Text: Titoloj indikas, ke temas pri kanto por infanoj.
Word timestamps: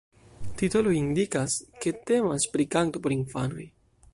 Titoloj 0.61 0.93
indikas, 0.99 1.57
ke 1.83 1.93
temas 2.11 2.49
pri 2.55 2.69
kanto 2.77 3.03
por 3.05 3.17
infanoj. 3.19 3.69